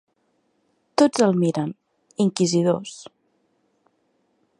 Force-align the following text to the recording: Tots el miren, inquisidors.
Tots 1.01 1.25
el 1.25 1.35
miren, 1.43 1.69
inquisidors. 2.25 2.95